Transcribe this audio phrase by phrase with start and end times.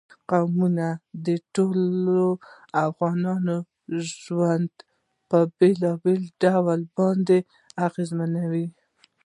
[0.31, 0.87] قومونه
[1.25, 2.25] د ټولو
[2.87, 3.55] افغانانو
[4.21, 4.69] ژوند
[5.29, 7.37] په بېلابېلو ډولونو باندې
[7.87, 8.65] اغېزمنوي.